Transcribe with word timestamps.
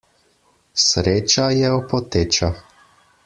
Sreča 0.83 1.45
je 1.57 1.71
opoteča. 1.75 2.53